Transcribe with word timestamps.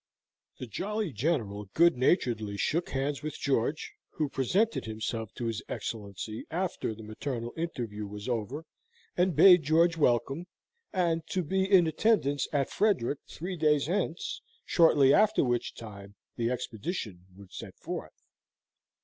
The 0.57 0.65
jolly 0.65 1.11
General 1.13 1.65
good 1.75 1.95
naturedly 1.95 2.57
shook 2.57 2.89
hands 2.89 3.21
with 3.21 3.35
George, 3.37 3.93
who 4.13 4.29
presented 4.29 4.85
himself 4.85 5.31
to 5.35 5.45
his 5.45 5.61
Excellency 5.69 6.43
after 6.49 6.95
the 6.95 7.03
maternal 7.03 7.53
interview 7.55 8.07
was 8.07 8.27
over, 8.27 8.65
and 9.15 9.35
bade 9.35 9.61
George 9.61 9.97
welcome, 9.97 10.47
and 10.91 11.21
to 11.27 11.43
be 11.43 11.71
in 11.71 11.85
attendance 11.85 12.47
at 12.51 12.71
Frederick 12.71 13.19
three 13.29 13.55
days 13.55 13.85
hence; 13.85 14.41
shortly 14.65 15.13
after 15.13 15.43
which 15.43 15.75
time 15.75 16.15
the 16.35 16.49
expedition 16.49 17.27
would 17.37 17.53
set 17.53 17.77
forth. 17.77 18.23